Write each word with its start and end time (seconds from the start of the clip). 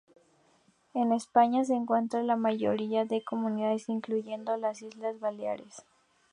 En 0.95 1.13
España 1.13 1.63
se 1.63 1.75
encuentra 1.75 2.21
en 2.21 2.25
la 2.25 2.35
mayoría 2.35 3.05
de 3.05 3.23
comunidades, 3.23 3.87
incluyendo 3.87 4.57
las 4.57 4.81
islas 4.81 5.19
Baleares. 5.19 5.85